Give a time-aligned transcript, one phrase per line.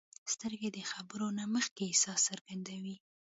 [0.33, 2.95] سترګې د خبرو نه مخکې احساس څرګندوي